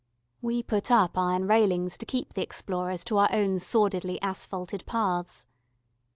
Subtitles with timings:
[0.41, 5.45] We put up iron railings to keep the explorers to our own sordidly asphalted paths.